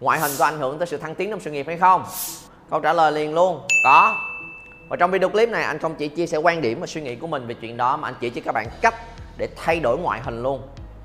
ngoại 0.00 0.20
hình 0.20 0.30
có 0.38 0.44
ảnh 0.44 0.58
hưởng 0.58 0.78
tới 0.78 0.86
sự 0.86 0.96
thăng 0.96 1.14
tiến 1.14 1.30
trong 1.30 1.40
sự 1.40 1.50
nghiệp 1.50 1.66
hay 1.66 1.76
không? 1.76 2.04
Câu 2.70 2.80
trả 2.80 2.92
lời 2.92 3.12
liền 3.12 3.34
luôn, 3.34 3.60
có. 3.84 4.16
Và 4.88 4.96
trong 4.96 5.10
video 5.10 5.28
clip 5.28 5.48
này, 5.48 5.62
anh 5.62 5.78
không 5.78 5.94
chỉ 5.94 6.08
chia 6.08 6.26
sẻ 6.26 6.38
quan 6.38 6.60
điểm 6.60 6.80
và 6.80 6.86
suy 6.86 7.00
nghĩ 7.00 7.16
của 7.16 7.26
mình 7.26 7.46
về 7.46 7.54
chuyện 7.54 7.76
đó, 7.76 7.96
mà 7.96 8.08
anh 8.08 8.14
chỉ 8.20 8.30
cho 8.30 8.40
các 8.44 8.52
bạn 8.52 8.66
cách 8.80 8.94
để 9.36 9.48
thay 9.56 9.80
đổi 9.80 9.98
ngoại 9.98 10.20
hình 10.24 10.42
luôn. 10.42 10.62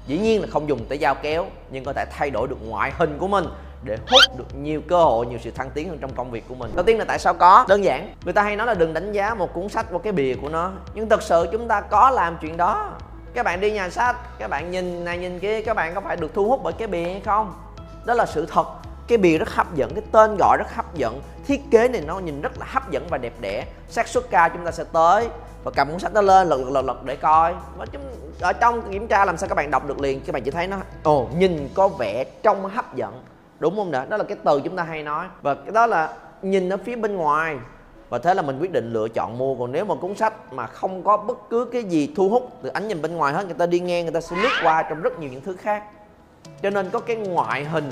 Dĩ 0.07 0.17
nhiên 0.17 0.41
là 0.41 0.47
không 0.51 0.69
dùng 0.69 0.85
tới 0.89 0.97
dao 0.97 1.15
kéo, 1.15 1.45
nhưng 1.71 1.83
có 1.83 1.93
thể 1.93 2.05
thay 2.11 2.29
đổi 2.29 2.47
được 2.47 2.57
ngoại 2.67 2.91
hình 2.97 3.17
của 3.19 3.27
mình 3.27 3.45
để 3.83 3.97
hút 3.97 4.37
được 4.37 4.55
nhiều 4.61 4.81
cơ 4.87 5.03
hội, 5.03 5.25
nhiều 5.25 5.39
sự 5.43 5.51
thăng 5.51 5.69
tiến 5.69 5.89
hơn 5.89 5.97
trong 5.97 6.13
công 6.15 6.31
việc 6.31 6.43
của 6.47 6.55
mình. 6.55 6.71
Đầu 6.75 6.85
tiên 6.85 6.99
là 6.99 7.05
tại 7.05 7.19
sao 7.19 7.33
có? 7.33 7.65
Đơn 7.67 7.83
giản, 7.83 8.13
người 8.23 8.33
ta 8.33 8.43
hay 8.43 8.55
nói 8.55 8.67
là 8.67 8.73
đừng 8.73 8.93
đánh 8.93 9.11
giá 9.11 9.33
một 9.33 9.53
cuốn 9.53 9.69
sách 9.69 9.85
qua 9.91 9.99
cái 10.03 10.13
bìa 10.13 10.35
của 10.41 10.49
nó. 10.49 10.71
Nhưng 10.93 11.09
thực 11.09 11.21
sự 11.21 11.47
chúng 11.51 11.67
ta 11.67 11.81
có 11.81 12.09
làm 12.09 12.37
chuyện 12.41 12.57
đó. 12.57 12.91
Các 13.33 13.43
bạn 13.43 13.61
đi 13.61 13.71
nhà 13.71 13.89
sách, 13.89 14.15
các 14.39 14.49
bạn 14.49 14.71
nhìn 14.71 15.05
này, 15.05 15.17
nhìn 15.17 15.39
kia, 15.39 15.61
các 15.61 15.73
bạn 15.73 15.95
có 15.95 16.01
phải 16.01 16.17
được 16.17 16.33
thu 16.33 16.49
hút 16.49 16.59
bởi 16.63 16.73
cái 16.73 16.87
bìa 16.87 17.03
hay 17.03 17.21
không? 17.25 17.53
Đó 18.05 18.13
là 18.13 18.25
sự 18.25 18.45
thật 18.45 18.65
cái 19.07 19.17
bìa 19.17 19.37
rất 19.37 19.49
hấp 19.49 19.75
dẫn, 19.75 19.93
cái 19.93 20.03
tên 20.11 20.37
gọi 20.37 20.57
rất 20.57 20.75
hấp 20.75 20.95
dẫn. 20.95 21.21
Thiết 21.47 21.61
kế 21.71 21.87
này 21.87 22.01
nó 22.07 22.19
nhìn 22.19 22.41
rất 22.41 22.59
là 22.59 22.65
hấp 22.69 22.91
dẫn 22.91 23.07
và 23.09 23.17
đẹp 23.17 23.33
đẽ. 23.41 23.65
Xác 23.89 24.07
suất 24.07 24.23
cao 24.29 24.49
chúng 24.49 24.65
ta 24.65 24.71
sẽ 24.71 24.83
tới 24.83 25.27
và 25.63 25.71
cầm 25.75 25.89
cuốn 25.91 25.99
sách 25.99 26.13
nó 26.13 26.21
lên, 26.21 26.47
lật 26.47 26.57
lật 26.57 26.69
lật 26.71 26.81
lật 26.81 27.03
để 27.03 27.15
coi. 27.15 27.53
Và 27.77 27.85
chúng, 27.85 28.01
ở 28.41 28.53
trong 28.53 28.91
kiểm 28.91 29.07
tra 29.07 29.25
làm 29.25 29.37
sao 29.37 29.49
các 29.49 29.55
bạn 29.55 29.71
đọc 29.71 29.87
được 29.87 29.99
liền, 29.99 30.21
các 30.21 30.33
bạn 30.33 30.43
chỉ 30.43 30.51
thấy 30.51 30.67
nó, 30.67 30.77
ồ, 31.03 31.27
nhìn 31.37 31.69
có 31.73 31.87
vẻ 31.87 32.23
trông 32.43 32.65
hấp 32.65 32.95
dẫn. 32.95 33.23
Đúng 33.59 33.75
không 33.75 33.91
nè? 33.91 34.05
Đó 34.09 34.17
là 34.17 34.23
cái 34.23 34.37
từ 34.43 34.61
chúng 34.63 34.75
ta 34.75 34.83
hay 34.83 35.03
nói. 35.03 35.25
Và 35.41 35.55
cái 35.55 35.71
đó 35.71 35.85
là 35.85 36.13
nhìn 36.41 36.69
ở 36.69 36.77
phía 36.77 36.95
bên 36.95 37.15
ngoài. 37.15 37.57
Và 38.09 38.17
thế 38.17 38.33
là 38.33 38.41
mình 38.41 38.59
quyết 38.59 38.71
định 38.71 38.93
lựa 38.93 39.07
chọn 39.07 39.37
mua. 39.37 39.55
Còn 39.55 39.71
nếu 39.71 39.85
mà 39.85 39.95
cuốn 39.95 40.15
sách 40.15 40.53
mà 40.53 40.67
không 40.67 41.03
có 41.03 41.17
bất 41.17 41.49
cứ 41.49 41.65
cái 41.65 41.83
gì 41.83 42.13
thu 42.15 42.29
hút 42.29 42.51
từ 42.61 42.69
ánh 42.69 42.87
nhìn 42.87 43.01
bên 43.01 43.15
ngoài 43.15 43.33
hết, 43.33 43.45
người 43.45 43.55
ta 43.57 43.65
đi 43.65 43.79
ngang, 43.79 44.05
người 44.05 44.13
ta 44.13 44.21
sẽ 44.21 44.35
lướt 44.35 44.49
qua 44.63 44.83
trong 44.83 45.01
rất 45.01 45.19
nhiều 45.19 45.29
những 45.29 45.41
thứ 45.41 45.55
khác. 45.55 45.83
Cho 46.63 46.69
nên 46.69 46.89
có 46.89 46.99
cái 46.99 47.15
ngoại 47.15 47.65
hình 47.65 47.91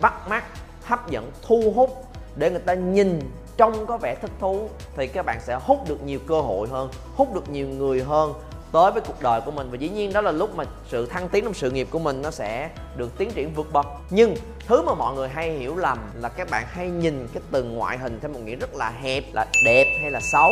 bắt 0.00 0.28
mắt, 0.28 0.44
hấp 0.84 1.10
dẫn, 1.10 1.30
thu 1.42 1.72
hút 1.76 2.04
để 2.36 2.50
người 2.50 2.60
ta 2.60 2.74
nhìn 2.74 3.20
trông 3.56 3.86
có 3.86 3.96
vẻ 3.96 4.14
thích 4.14 4.30
thú, 4.40 4.68
thì 4.96 5.06
các 5.06 5.26
bạn 5.26 5.38
sẽ 5.40 5.58
hút 5.62 5.88
được 5.88 6.02
nhiều 6.02 6.18
cơ 6.26 6.40
hội 6.40 6.68
hơn, 6.68 6.90
hút 7.16 7.34
được 7.34 7.48
nhiều 7.48 7.68
người 7.68 8.02
hơn 8.02 8.34
tới 8.72 8.92
với 8.92 9.02
cuộc 9.06 9.22
đời 9.22 9.40
của 9.40 9.50
mình. 9.50 9.70
Và 9.70 9.76
dĩ 9.76 9.88
nhiên 9.88 10.12
đó 10.12 10.20
là 10.20 10.32
lúc 10.32 10.56
mà 10.56 10.64
sự 10.88 11.06
thăng 11.06 11.28
tiến 11.28 11.44
trong 11.44 11.54
sự 11.54 11.70
nghiệp 11.70 11.88
của 11.90 11.98
mình 11.98 12.22
nó 12.22 12.30
sẽ 12.30 12.70
được 12.96 13.18
tiến 13.18 13.30
triển 13.30 13.54
vượt 13.54 13.72
bậc. 13.72 13.86
Nhưng 14.10 14.34
thứ 14.66 14.82
mà 14.82 14.94
mọi 14.94 15.14
người 15.14 15.28
hay 15.28 15.50
hiểu 15.50 15.76
lầm 15.76 15.98
là 16.14 16.28
các 16.28 16.50
bạn 16.50 16.64
hay 16.68 16.90
nhìn 16.90 17.28
cái 17.34 17.42
từ 17.50 17.62
ngoại 17.64 17.98
hình 17.98 18.18
theo 18.20 18.30
một 18.30 18.40
nghĩa 18.44 18.56
rất 18.56 18.74
là 18.74 18.90
hẹp, 18.90 19.24
là 19.32 19.46
đẹp 19.64 19.98
hay 20.02 20.10
là 20.10 20.20
xấu. 20.32 20.50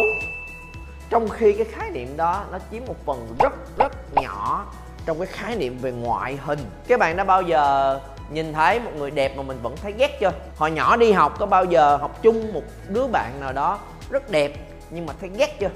Trong 1.11 1.29
khi 1.29 1.53
cái 1.53 1.67
khái 1.71 1.91
niệm 1.91 2.17
đó 2.17 2.45
nó 2.53 2.59
chiếm 2.71 2.83
một 2.87 2.97
phần 3.07 3.37
rất 3.39 3.53
rất 3.79 3.93
nhỏ 4.15 4.67
trong 5.07 5.19
cái 5.19 5.27
khái 5.27 5.57
niệm 5.57 5.79
về 5.79 5.93
ngoại 5.93 6.39
hình. 6.45 6.59
Các 6.89 7.01
bạn 7.01 7.17
đã 7.17 7.25
bao 7.25 7.43
giờ 7.43 8.01
nhìn 8.31 8.53
thấy 8.53 8.81
một 8.81 8.91
người 8.97 9.11
đẹp 9.11 9.37
mà 9.37 9.43
mình 9.43 9.59
vẫn 9.63 9.77
thấy 9.77 9.95
ghét 9.99 10.21
chưa? 10.21 10.33
Hồi 10.57 10.71
nhỏ 10.71 10.97
đi 10.97 11.13
học 11.13 11.39
có 11.39 11.47
bao 11.47 11.65
giờ 11.65 11.97
học 11.97 12.23
chung 12.23 12.53
một 12.53 12.63
đứa 12.89 13.07
bạn 13.07 13.41
nào 13.41 13.53
đó 13.53 13.79
rất 14.11 14.31
đẹp 14.31 14.53
nhưng 14.91 15.07
mà 15.07 15.13
thấy 15.21 15.31
ghét 15.39 15.61
chưa? 15.61 15.71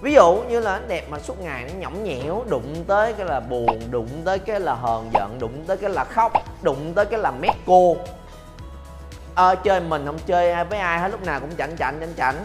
Ví 0.00 0.12
dụ 0.12 0.42
như 0.48 0.60
là 0.60 0.80
đẹp 0.88 1.06
mà 1.10 1.18
suốt 1.18 1.40
ngày 1.40 1.64
nó 1.64 1.80
nhõng 1.80 2.04
nhẽo, 2.04 2.44
đụng 2.48 2.84
tới 2.86 3.12
cái 3.12 3.26
là 3.26 3.40
buồn, 3.40 3.80
đụng 3.90 4.08
tới 4.24 4.38
cái 4.38 4.60
là 4.60 4.74
hờn 4.74 5.10
giận, 5.14 5.38
đụng 5.40 5.64
tới 5.66 5.76
cái 5.76 5.90
là 5.90 6.04
khóc, 6.04 6.32
đụng 6.62 6.92
tới 6.94 7.04
cái 7.04 7.20
là 7.20 7.30
mét 7.30 7.54
cô. 7.66 7.96
Ờ 9.34 9.54
chơi 9.54 9.80
mình 9.80 10.06
không 10.06 10.18
chơi 10.26 10.64
với 10.64 10.78
ai 10.78 10.98
hết, 10.98 11.08
lúc 11.08 11.22
nào 11.26 11.40
cũng 11.40 11.50
chảnh 11.58 11.76
chảnh 11.76 11.96
chảnh 12.00 12.14
chảnh. 12.16 12.36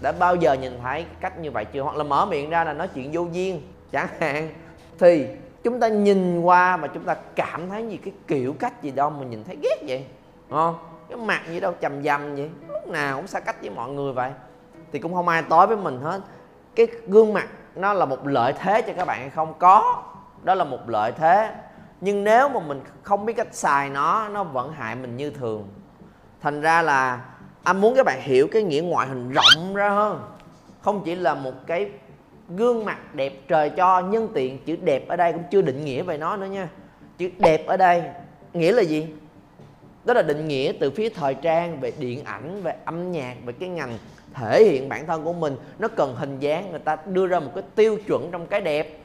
Đã 0.00 0.12
bao 0.12 0.36
giờ 0.36 0.52
nhìn 0.52 0.80
thấy 0.82 1.04
cách 1.20 1.38
như 1.38 1.50
vậy 1.50 1.64
chưa? 1.64 1.82
Hoặc 1.82 1.96
là 1.96 2.04
mở 2.04 2.26
miệng 2.26 2.50
ra 2.50 2.64
là 2.64 2.72
nói 2.72 2.88
chuyện 2.94 3.10
vô 3.12 3.26
duyên, 3.32 3.72
chẳng 3.92 4.08
hạn. 4.20 4.54
Thì 4.98 5.26
chúng 5.66 5.80
ta 5.80 5.88
nhìn 5.88 6.40
qua 6.40 6.76
mà 6.76 6.88
chúng 6.88 7.04
ta 7.04 7.16
cảm 7.34 7.68
thấy 7.68 7.88
gì 7.88 7.96
cái 7.96 8.14
kiểu 8.26 8.54
cách 8.58 8.82
gì 8.82 8.90
đâu 8.90 9.10
mà 9.10 9.24
nhìn 9.24 9.44
thấy 9.44 9.56
ghét 9.62 9.76
vậy, 9.86 10.06
Đúng 10.48 10.58
không? 10.58 10.74
Cái 11.08 11.18
mặt 11.18 11.40
gì 11.48 11.60
đâu 11.60 11.72
chầm 11.80 12.02
dầm 12.02 12.36
vậy, 12.36 12.50
lúc 12.68 12.88
nào 12.88 13.16
cũng 13.16 13.26
xa 13.26 13.40
cách 13.40 13.56
với 13.60 13.70
mọi 13.70 13.90
người 13.90 14.12
vậy. 14.12 14.30
Thì 14.92 14.98
cũng 14.98 15.14
không 15.14 15.28
ai 15.28 15.42
tối 15.42 15.66
với 15.66 15.76
mình 15.76 16.00
hết. 16.00 16.20
Cái 16.74 16.86
gương 17.06 17.32
mặt 17.32 17.48
nó 17.74 17.92
là 17.92 18.04
một 18.04 18.26
lợi 18.26 18.52
thế 18.52 18.82
cho 18.82 18.92
các 18.96 19.04
bạn 19.04 19.20
hay 19.20 19.30
không? 19.30 19.54
Có, 19.58 20.02
đó 20.42 20.54
là 20.54 20.64
một 20.64 20.88
lợi 20.88 21.12
thế. 21.12 21.54
Nhưng 22.00 22.24
nếu 22.24 22.48
mà 22.48 22.60
mình 22.60 22.80
không 23.02 23.26
biết 23.26 23.32
cách 23.32 23.48
xài 23.54 23.90
nó 23.90 24.28
nó 24.28 24.44
vẫn 24.44 24.72
hại 24.72 24.94
mình 24.94 25.16
như 25.16 25.30
thường. 25.30 25.68
Thành 26.42 26.60
ra 26.60 26.82
là 26.82 27.20
anh 27.62 27.80
muốn 27.80 27.94
các 27.96 28.06
bạn 28.06 28.20
hiểu 28.22 28.48
cái 28.52 28.62
nghĩa 28.62 28.82
ngoại 28.82 29.08
hình 29.08 29.32
rộng 29.32 29.74
ra 29.74 29.90
hơn. 29.90 30.20
Không 30.82 31.02
chỉ 31.04 31.14
là 31.14 31.34
một 31.34 31.66
cái 31.66 31.90
gương 32.48 32.84
mặt 32.84 33.14
đẹp 33.14 33.32
trời 33.48 33.70
cho 33.70 34.00
nhân 34.00 34.28
tiện, 34.34 34.58
chữ 34.64 34.76
đẹp 34.76 35.08
ở 35.08 35.16
đây 35.16 35.32
cũng 35.32 35.42
chưa 35.50 35.62
định 35.62 35.84
nghĩa 35.84 36.02
về 36.02 36.18
nó 36.18 36.36
nữa 36.36 36.46
nha. 36.46 36.68
Chữ 37.18 37.30
đẹp 37.38 37.66
ở 37.66 37.76
đây 37.76 38.02
nghĩa 38.52 38.72
là 38.72 38.82
gì? 38.82 39.06
Đó 40.04 40.14
là 40.14 40.22
định 40.22 40.48
nghĩa 40.48 40.72
từ 40.80 40.90
phía 40.90 41.08
thời 41.08 41.34
trang 41.34 41.80
về 41.80 41.92
điện 41.98 42.24
ảnh, 42.24 42.62
về 42.62 42.74
âm 42.84 43.12
nhạc, 43.12 43.34
về 43.44 43.52
cái 43.52 43.68
ngành 43.68 43.98
thể 44.34 44.64
hiện 44.64 44.88
bản 44.88 45.06
thân 45.06 45.24
của 45.24 45.32
mình. 45.32 45.56
Nó 45.78 45.88
cần 45.88 46.14
hình 46.14 46.38
dáng, 46.38 46.70
người 46.70 46.80
ta 46.80 46.96
đưa 47.06 47.26
ra 47.26 47.40
một 47.40 47.50
cái 47.54 47.64
tiêu 47.74 47.98
chuẩn 48.06 48.28
trong 48.30 48.46
cái 48.46 48.60
đẹp. 48.60 48.98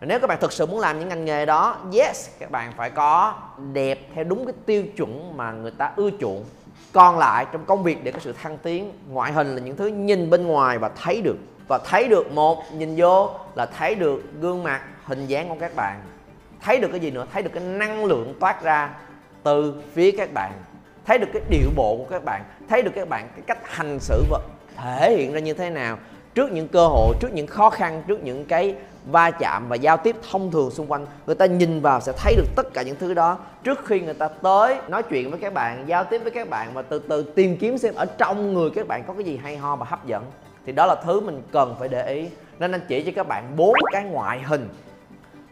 Nếu 0.00 0.20
các 0.20 0.26
bạn 0.26 0.38
thực 0.40 0.52
sự 0.52 0.66
muốn 0.66 0.80
làm 0.80 0.98
những 0.98 1.08
ngành 1.08 1.24
nghề 1.24 1.46
đó, 1.46 1.76
yes, 1.92 2.30
các 2.38 2.50
bạn 2.50 2.72
phải 2.76 2.90
có 2.90 3.34
đẹp 3.72 3.98
theo 4.14 4.24
đúng 4.24 4.44
cái 4.46 4.54
tiêu 4.66 4.84
chuẩn 4.96 5.36
mà 5.36 5.52
người 5.52 5.70
ta 5.70 5.92
ưa 5.96 6.10
chuộng. 6.20 6.44
Còn 6.92 7.18
lại 7.18 7.46
trong 7.52 7.64
công 7.64 7.82
việc 7.82 8.04
để 8.04 8.12
có 8.12 8.18
sự 8.18 8.32
thăng 8.32 8.58
tiến, 8.58 8.92
ngoại 9.10 9.32
hình 9.32 9.54
là 9.54 9.60
những 9.60 9.76
thứ 9.76 9.86
nhìn 9.86 10.30
bên 10.30 10.46
ngoài 10.46 10.78
và 10.78 10.88
thấy 10.88 11.20
được 11.22 11.36
và 11.68 11.78
thấy 11.78 12.08
được 12.08 12.32
một, 12.32 12.64
nhìn 12.72 12.94
vô 12.96 13.30
là 13.54 13.66
thấy 13.66 13.94
được 13.94 14.22
gương 14.40 14.62
mặt, 14.62 14.80
hình 15.04 15.26
dáng 15.26 15.48
của 15.48 15.56
các 15.60 15.76
bạn. 15.76 16.00
Thấy 16.60 16.78
được 16.78 16.88
cái 16.90 17.00
gì 17.00 17.10
nữa? 17.10 17.26
Thấy 17.32 17.42
được 17.42 17.50
cái 17.54 17.62
năng 17.62 18.04
lượng 18.04 18.34
toát 18.40 18.62
ra 18.62 18.90
từ 19.42 19.74
phía 19.92 20.10
các 20.10 20.32
bạn. 20.34 20.52
Thấy 21.04 21.18
được 21.18 21.28
cái 21.32 21.42
điệu 21.48 21.70
bộ 21.76 21.96
của 21.96 22.06
các 22.10 22.24
bạn. 22.24 22.44
Thấy 22.68 22.82
được 22.82 22.90
các 22.94 23.08
bạn 23.08 23.28
cái 23.32 23.42
cách 23.46 23.58
hành 23.64 23.98
xử 24.00 24.24
và 24.30 24.38
thể 24.76 25.16
hiện 25.16 25.32
ra 25.32 25.40
như 25.40 25.54
thế 25.54 25.70
nào. 25.70 25.98
Trước 26.34 26.52
những 26.52 26.68
cơ 26.68 26.86
hội, 26.86 27.16
trước 27.20 27.32
những 27.32 27.46
khó 27.46 27.70
khăn, 27.70 28.02
trước 28.06 28.24
những 28.24 28.44
cái 28.44 28.74
va 29.06 29.30
chạm 29.30 29.68
và 29.68 29.76
giao 29.76 29.96
tiếp 29.96 30.16
thông 30.30 30.50
thường 30.50 30.70
xung 30.70 30.92
quanh, 30.92 31.06
người 31.26 31.34
ta 31.34 31.46
nhìn 31.46 31.80
vào 31.80 32.00
sẽ 32.00 32.12
thấy 32.16 32.36
được 32.36 32.46
tất 32.56 32.74
cả 32.74 32.82
những 32.82 32.96
thứ 32.96 33.14
đó. 33.14 33.38
Trước 33.64 33.86
khi 33.86 34.00
người 34.00 34.14
ta 34.14 34.28
tới 34.28 34.76
nói 34.88 35.02
chuyện 35.02 35.30
với 35.30 35.40
các 35.40 35.52
bạn, 35.52 35.84
giao 35.86 36.04
tiếp 36.04 36.18
với 36.22 36.30
các 36.30 36.50
bạn 36.50 36.70
và 36.74 36.82
từ 36.82 36.98
từ 36.98 37.22
tìm 37.22 37.56
kiếm 37.56 37.78
xem 37.78 37.94
ở 37.94 38.04
trong 38.04 38.54
người 38.54 38.70
các 38.70 38.88
bạn 38.88 39.04
có 39.06 39.14
cái 39.14 39.24
gì 39.24 39.36
hay 39.36 39.56
ho 39.56 39.76
và 39.76 39.86
hấp 39.88 40.06
dẫn 40.06 40.24
thì 40.66 40.72
đó 40.72 40.86
là 40.86 40.94
thứ 40.94 41.20
mình 41.20 41.42
cần 41.52 41.76
phải 41.78 41.88
để 41.88 42.06
ý. 42.14 42.28
Nên 42.58 42.72
anh 42.72 42.80
chỉ 42.88 43.02
cho 43.02 43.12
các 43.16 43.28
bạn 43.28 43.56
bốn 43.56 43.74
cái 43.92 44.04
ngoại 44.04 44.40
hình 44.42 44.68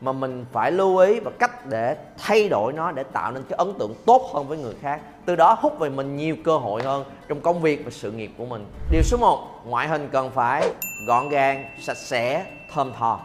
mà 0.01 0.13
mình 0.13 0.45
phải 0.53 0.73
lưu 0.73 0.97
ý 0.97 1.21
và 1.21 1.31
cách 1.39 1.67
để 1.67 1.97
thay 2.19 2.49
đổi 2.49 2.73
nó 2.73 2.93
để 2.93 3.03
tạo 3.03 3.33
nên 3.33 3.43
cái 3.49 3.57
ấn 3.57 3.75
tượng 3.79 3.95
tốt 4.07 4.31
hơn 4.35 4.49
với 4.49 4.59
người 4.59 4.75
khác. 4.81 5.01
Từ 5.27 5.37
đó 5.37 5.57
hút 5.61 5.79
về 5.79 5.89
mình 5.89 6.17
nhiều 6.17 6.37
cơ 6.45 6.57
hội 6.57 6.83
hơn 6.83 7.05
trong 7.29 7.41
công 7.41 7.61
việc 7.61 7.85
và 7.85 7.91
sự 7.91 8.13
nghiệp 8.13 8.31
của 8.39 8.47
mình. 8.47 8.67
Điều 8.91 9.03
số 9.03 9.17
1 9.17 9.49
ngoại 9.67 9.89
hình 9.89 10.09
cần 10.13 10.31
phải 10.31 10.71
gọn 11.09 11.29
gàng, 11.29 11.65
sạch 11.81 11.97
sẽ, 11.97 12.47
thơm 12.73 12.93
tho. 12.99 13.21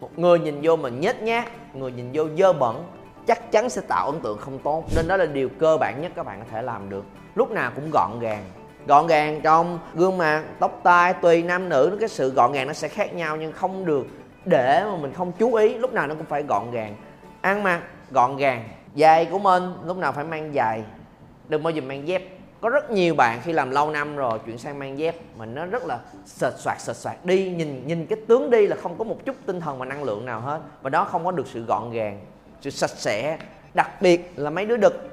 Một 0.00 0.18
người 0.18 0.38
nhìn 0.38 0.60
vô 0.62 0.76
mình 0.76 1.00
nhếch 1.00 1.22
nhác, 1.22 1.76
người 1.76 1.92
nhìn 1.92 2.10
vô 2.12 2.24
dơ 2.38 2.52
bẩn, 2.52 2.84
chắc 3.26 3.52
chắn 3.52 3.70
sẽ 3.70 3.80
tạo 3.88 4.10
ấn 4.10 4.20
tượng 4.20 4.38
không 4.38 4.58
tốt. 4.58 4.84
Nên 4.96 5.08
đó 5.08 5.16
là 5.16 5.26
điều 5.26 5.48
cơ 5.48 5.76
bản 5.76 6.02
nhất 6.02 6.12
các 6.16 6.26
bạn 6.26 6.40
có 6.40 6.46
thể 6.50 6.62
làm 6.62 6.90
được. 6.90 7.04
Lúc 7.34 7.50
nào 7.50 7.72
cũng 7.74 7.90
gọn 7.92 8.20
gàng 8.20 8.44
gọn 8.86 9.06
gàng 9.06 9.40
trong 9.40 9.78
gương 9.94 10.18
mặt, 10.18 10.42
tóc 10.58 10.80
tai, 10.82 11.14
tùy 11.14 11.42
nam 11.42 11.68
nữ 11.68 11.96
cái 12.00 12.08
sự 12.08 12.30
gọn 12.30 12.52
gàng 12.52 12.66
nó 12.66 12.72
sẽ 12.72 12.88
khác 12.88 13.14
nhau 13.14 13.36
nhưng 13.36 13.52
không 13.52 13.84
được 13.84 14.06
để 14.44 14.84
mà 14.84 14.96
mình 14.96 15.12
không 15.12 15.32
chú 15.38 15.54
ý, 15.54 15.74
lúc 15.74 15.92
nào 15.92 16.06
nó 16.06 16.14
cũng 16.14 16.26
phải 16.26 16.42
gọn 16.42 16.70
gàng. 16.70 16.96
Ăn 17.40 17.62
mặc 17.62 17.80
gọn 18.10 18.36
gàng 18.36 18.68
giày 18.96 19.24
của 19.24 19.38
mình 19.38 19.72
lúc 19.84 19.96
nào 19.96 20.12
phải 20.12 20.24
mang 20.24 20.52
giày 20.54 20.82
đừng 21.48 21.62
bao 21.62 21.70
giờ 21.70 21.82
mang 21.86 22.08
dép. 22.08 22.22
Có 22.60 22.68
rất 22.68 22.90
nhiều 22.90 23.14
bạn 23.14 23.40
khi 23.44 23.52
làm 23.52 23.70
lâu 23.70 23.90
năm 23.90 24.16
rồi 24.16 24.38
chuyển 24.46 24.58
sang 24.58 24.78
mang 24.78 24.98
dép 24.98 25.16
mình 25.36 25.54
nó 25.54 25.66
rất 25.66 25.84
là 25.86 25.98
sệt 26.26 26.52
soạt 26.58 26.80
sệt 26.80 26.96
soạt. 26.96 27.16
Đi, 27.24 27.50
nhìn 27.50 27.86
nhìn 27.86 28.06
cái 28.06 28.18
tướng 28.28 28.50
đi 28.50 28.66
là 28.66 28.76
không 28.82 28.98
có 28.98 29.04
một 29.04 29.16
chút 29.24 29.36
tinh 29.46 29.60
thần 29.60 29.78
và 29.78 29.84
năng 29.86 30.04
lượng 30.04 30.24
nào 30.24 30.40
hết. 30.40 30.60
Và 30.82 30.90
đó 30.90 31.04
không 31.04 31.24
có 31.24 31.30
được 31.30 31.46
sự 31.46 31.64
gọn 31.64 31.90
gàng, 31.90 32.20
sự 32.60 32.70
sạch 32.70 32.90
sẽ. 32.90 33.38
Đặc 33.74 34.02
biệt 34.02 34.32
là 34.36 34.50
mấy 34.50 34.66
đứa 34.66 34.76
đực, 34.76 35.08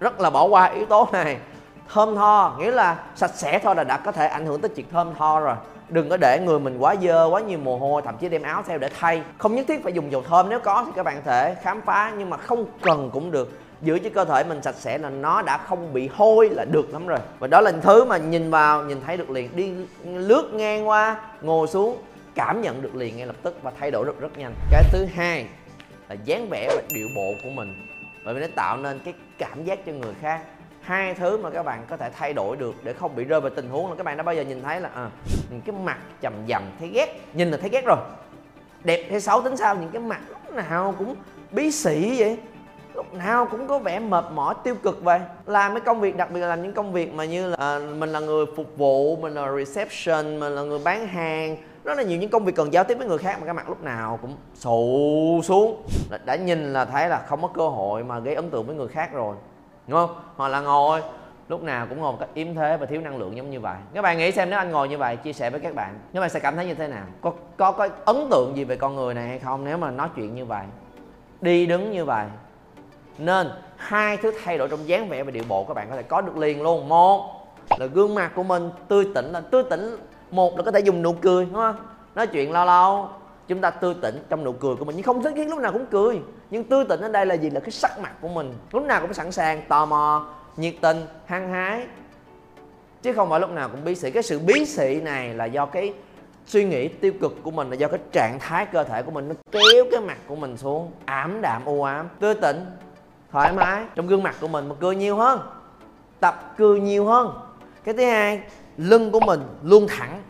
rất 0.00 0.20
là 0.20 0.30
bỏ 0.30 0.44
qua 0.44 0.66
yếu 0.66 0.86
tố 0.86 1.08
này 1.12 1.36
thơm 1.92 2.16
tho, 2.16 2.56
nghĩa 2.58 2.70
là 2.70 2.96
sạch 3.14 3.30
sẽ 3.34 3.58
thôi 3.58 3.74
là 3.74 3.84
đã 3.84 3.96
có 3.96 4.12
thể 4.12 4.26
ảnh 4.26 4.46
hưởng 4.46 4.60
tới 4.60 4.68
chuyện 4.76 4.86
thơm 4.92 5.14
tho 5.14 5.40
rồi. 5.40 5.54
Đừng 5.88 6.08
có 6.08 6.16
để 6.20 6.40
người 6.44 6.58
mình 6.58 6.78
quá 6.78 6.94
dơ, 7.02 7.24
quá 7.24 7.40
nhiều 7.40 7.58
mồ 7.58 7.78
hôi, 7.78 8.02
thậm 8.04 8.16
chí 8.16 8.28
đem 8.28 8.42
áo 8.42 8.62
theo 8.66 8.78
để 8.78 8.88
thay. 9.00 9.22
Không 9.38 9.54
nhất 9.54 9.64
thiết 9.68 9.82
phải 9.82 9.92
dùng 9.92 10.12
dầu 10.12 10.22
thơm, 10.28 10.48
nếu 10.48 10.60
có 10.60 10.82
thì 10.86 10.92
các 10.96 11.02
bạn 11.02 11.16
có 11.16 11.22
thể 11.24 11.54
khám 11.62 11.80
phá, 11.82 12.12
nhưng 12.18 12.30
mà 12.30 12.36
không 12.36 12.66
cần 12.82 13.10
cũng 13.12 13.30
được. 13.30 13.58
Giữ 13.82 13.98
cho 13.98 14.10
cơ 14.14 14.24
thể 14.24 14.44
mình 14.44 14.62
sạch 14.62 14.74
sẽ 14.74 14.98
là 14.98 15.10
nó 15.10 15.42
đã 15.42 15.58
không 15.58 15.92
bị 15.92 16.10
hôi 16.14 16.50
là 16.50 16.64
được 16.64 16.92
lắm 16.92 17.06
rồi. 17.06 17.18
Và 17.38 17.46
đó 17.46 17.60
là 17.60 17.70
những 17.70 17.80
thứ 17.80 18.04
mà 18.04 18.16
nhìn 18.16 18.50
vào, 18.50 18.82
nhìn 18.82 19.00
thấy 19.06 19.16
được 19.16 19.30
liền. 19.30 19.56
Đi 19.56 19.72
lướt 20.04 20.50
ngang 20.54 20.88
qua, 20.88 21.16
ngồi 21.42 21.68
xuống, 21.68 21.96
cảm 22.34 22.62
nhận 22.62 22.82
được 22.82 22.94
liền 22.94 23.16
ngay 23.16 23.26
lập 23.26 23.36
tức 23.42 23.58
và 23.62 23.72
thay 23.80 23.90
đổi 23.90 24.04
được 24.04 24.20
rất 24.20 24.38
nhanh. 24.38 24.54
Cái 24.70 24.82
thứ 24.92 25.06
hai 25.14 25.46
là 26.08 26.16
dáng 26.24 26.48
vẻ 26.50 26.68
và 26.76 26.82
điệu 26.94 27.06
bộ 27.16 27.32
của 27.44 27.50
mình. 27.50 27.86
Bởi 28.24 28.34
vì 28.34 28.40
nó 28.40 28.46
tạo 28.56 28.76
nên 28.76 29.00
cái 29.04 29.14
cảm 29.38 29.64
giác 29.64 29.86
cho 29.86 29.92
người 29.92 30.14
khác 30.22 30.40
hai 30.82 31.14
thứ 31.14 31.36
mà 31.36 31.50
các 31.50 31.62
bạn 31.62 31.84
có 31.88 31.96
thể 31.96 32.10
thay 32.10 32.32
đổi 32.32 32.56
được 32.56 32.74
để 32.82 32.92
không 32.92 33.16
bị 33.16 33.24
rơi 33.24 33.40
vào 33.40 33.50
tình 33.50 33.68
huống 33.68 33.90
là 33.90 33.96
các 33.96 34.06
bạn 34.06 34.16
đã 34.16 34.22
bao 34.22 34.34
giờ 34.34 34.42
nhìn 34.42 34.62
thấy 34.62 34.80
là 34.80 34.90
à, 34.94 35.10
những 35.50 35.60
cái 35.60 35.76
mặt 35.84 35.98
chầm 36.22 36.32
dầm 36.48 36.62
thấy 36.78 36.88
ghét 36.88 37.20
nhìn 37.34 37.50
là 37.50 37.56
thấy 37.56 37.70
ghét 37.70 37.84
rồi. 37.86 37.96
Đẹp 38.84 39.06
hay 39.10 39.20
xấu 39.20 39.42
tính 39.42 39.56
sao 39.56 39.74
những 39.74 39.90
cái 39.90 40.02
mặt 40.02 40.20
lúc 40.28 40.54
nào 40.54 40.94
cũng 40.98 41.14
bí 41.50 41.70
sĩ 41.70 42.20
vậy. 42.20 42.38
Lúc 42.94 43.14
nào 43.14 43.46
cũng 43.50 43.66
có 43.66 43.78
vẻ 43.78 43.98
mệt 43.98 44.24
mỏi 44.34 44.54
tiêu 44.64 44.74
cực 44.74 45.04
vậy. 45.04 45.20
Làm 45.46 45.74
cái 45.74 45.80
công 45.80 46.00
việc 46.00 46.16
đặc 46.16 46.30
biệt 46.30 46.40
là 46.40 46.48
làm 46.48 46.62
những 46.62 46.72
công 46.72 46.92
việc 46.92 47.14
mà 47.14 47.24
như 47.24 47.48
là 47.48 47.56
à, 47.58 47.78
mình 47.98 48.12
là 48.12 48.20
người 48.20 48.46
phục 48.56 48.76
vụ 48.76 49.16
mình 49.16 49.34
là 49.34 49.48
reception 49.56 50.40
mình 50.40 50.52
là 50.52 50.62
người 50.62 50.78
bán 50.84 51.06
hàng. 51.06 51.56
Rất 51.84 51.98
là 51.98 52.02
nhiều 52.02 52.18
những 52.18 52.30
công 52.30 52.44
việc 52.44 52.56
cần 52.56 52.72
giao 52.72 52.84
tiếp 52.84 52.98
với 52.98 53.06
người 53.06 53.18
khác 53.18 53.36
mà 53.40 53.44
cái 53.44 53.54
mặt 53.54 53.68
lúc 53.68 53.82
nào 53.82 54.18
cũng 54.22 54.36
sụ 54.54 55.40
xuống. 55.44 55.82
Đã 56.24 56.36
nhìn 56.36 56.72
là 56.72 56.84
thấy 56.84 57.08
là 57.08 57.24
không 57.28 57.42
có 57.42 57.48
cơ 57.48 57.68
hội 57.68 58.04
mà 58.04 58.18
gây 58.18 58.34
ấn 58.34 58.50
tượng 58.50 58.66
với 58.66 58.76
người 58.76 58.88
khác 58.88 59.12
rồi 59.12 59.36
đúng 59.86 59.98
không? 59.98 60.16
Hoặc 60.36 60.48
là 60.48 60.60
ngồi. 60.60 61.02
Lúc 61.48 61.62
nào 61.62 61.86
cũng 61.86 62.00
ngồi 62.00 62.12
một 62.12 62.18
cách 62.20 62.28
yếm 62.34 62.54
thế 62.54 62.76
và 62.76 62.86
thiếu 62.86 63.00
năng 63.00 63.16
lượng 63.16 63.36
giống 63.36 63.50
như 63.50 63.60
vậy. 63.60 63.76
Các 63.94 64.02
bạn 64.02 64.18
nghĩ 64.18 64.32
xem 64.32 64.50
nếu 64.50 64.58
anh 64.58 64.70
ngồi 64.70 64.88
như 64.88 64.98
vậy, 64.98 65.16
chia 65.16 65.32
sẻ 65.32 65.50
với 65.50 65.60
các 65.60 65.74
bạn 65.74 65.98
các 66.14 66.20
bạn 66.20 66.30
sẽ 66.30 66.40
cảm 66.40 66.56
thấy 66.56 66.66
như 66.66 66.74
thế 66.74 66.88
nào? 66.88 67.04
Có 67.20 67.32
có 67.56 67.72
có 67.72 67.88
ấn 68.04 68.28
tượng 68.30 68.56
gì 68.56 68.64
về 68.64 68.76
con 68.76 68.96
người 68.96 69.14
này 69.14 69.28
hay 69.28 69.38
không 69.38 69.64
nếu 69.64 69.78
mà 69.78 69.90
nói 69.90 70.08
chuyện 70.16 70.34
như 70.34 70.44
vậy? 70.44 70.64
Đi 71.40 71.66
đứng 71.66 71.92
như 71.92 72.04
vậy. 72.04 72.26
Nên 73.18 73.50
hai 73.76 74.16
thứ 74.16 74.32
thay 74.44 74.58
đổi 74.58 74.68
trong 74.68 74.88
dáng 74.88 75.08
vẻ 75.08 75.22
và 75.22 75.30
điệu 75.30 75.44
bộ 75.48 75.64
các 75.64 75.74
bạn 75.74 75.90
có 75.90 75.96
thể 75.96 76.02
có 76.02 76.20
được 76.20 76.36
liền 76.36 76.62
luôn. 76.62 76.88
Một 76.88 77.46
là 77.78 77.86
gương 77.86 78.14
mặt 78.14 78.32
của 78.34 78.42
mình 78.42 78.70
tươi 78.88 79.06
tỉnh 79.14 79.32
là 79.32 79.40
tươi 79.40 79.62
tỉnh, 79.70 79.96
một 80.30 80.56
là 80.56 80.62
có 80.62 80.70
thể 80.70 80.80
dùng 80.80 81.02
nụ 81.02 81.12
cười, 81.12 81.44
đúng 81.44 81.54
không? 81.54 81.76
Nói 82.14 82.26
chuyện 82.26 82.52
lâu 82.52 82.66
lâu 82.66 83.08
chúng 83.48 83.60
ta 83.60 83.70
tươi 83.70 83.94
tỉnh 84.02 84.22
trong 84.28 84.44
nụ 84.44 84.52
cười 84.52 84.76
của 84.76 84.84
mình. 84.84 84.96
Nhưng 84.96 85.04
không 85.04 85.22
thích 85.22 85.32
khiến 85.36 85.48
lúc 85.50 85.58
nào 85.58 85.72
cũng 85.72 85.86
cười. 85.86 86.20
Nhưng 86.50 86.64
tươi 86.64 86.84
tỉnh 86.84 87.00
ở 87.00 87.08
đây 87.08 87.26
là 87.26 87.34
gì? 87.34 87.50
Là 87.50 87.60
cái 87.60 87.70
sắc 87.70 87.98
mặt 87.98 88.12
của 88.20 88.28
mình. 88.28 88.54
Lúc 88.72 88.84
nào 88.84 89.00
cũng 89.00 89.14
sẵn 89.14 89.32
sàng, 89.32 89.62
tò 89.68 89.86
mò, 89.86 90.26
nhiệt 90.56 90.74
tình, 90.80 91.06
hăng 91.26 91.52
hái. 91.52 91.86
Chứ 93.02 93.12
không 93.12 93.30
phải 93.30 93.40
lúc 93.40 93.50
nào 93.50 93.68
cũng 93.68 93.84
bí 93.84 93.94
sĩ. 93.94 94.10
Cái 94.10 94.22
sự 94.22 94.38
bí 94.38 94.66
sĩ 94.66 95.00
này 95.00 95.34
là 95.34 95.44
do 95.44 95.66
cái 95.66 95.94
suy 96.46 96.64
nghĩ 96.64 96.88
tiêu 96.88 97.12
cực 97.20 97.36
của 97.42 97.50
mình, 97.50 97.70
là 97.70 97.76
do 97.76 97.88
cái 97.88 97.98
trạng 98.12 98.38
thái 98.38 98.66
cơ 98.66 98.84
thể 98.84 99.02
của 99.02 99.10
mình 99.10 99.28
nó 99.28 99.34
kéo 99.50 99.84
cái 99.90 100.00
mặt 100.00 100.18
của 100.26 100.36
mình 100.36 100.56
xuống. 100.56 100.92
Ảm 101.04 101.40
đạm, 101.40 101.64
u 101.64 101.82
ám. 101.82 102.08
Tươi 102.20 102.34
tỉnh, 102.34 102.66
thoải 103.32 103.52
mái. 103.52 103.84
Trong 103.94 104.06
gương 104.06 104.22
mặt 104.22 104.34
của 104.40 104.48
mình 104.48 104.68
mà 104.68 104.74
cười 104.80 104.96
nhiều 104.96 105.16
hơn. 105.16 105.40
Tập 106.20 106.54
cười 106.56 106.80
nhiều 106.80 107.04
hơn. 107.04 107.38
Cái 107.84 107.94
thứ 107.94 108.04
hai, 108.04 108.40
lưng 108.76 109.10
của 109.10 109.20
mình 109.20 109.40
luôn 109.62 109.86
thẳng. 109.88 110.22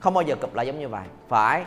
Không 0.00 0.14
bao 0.14 0.22
giờ 0.22 0.34
cụp 0.40 0.54
lại 0.54 0.66
giống 0.66 0.78
như 0.78 0.88
vậy. 0.88 1.04
Phải 1.28 1.64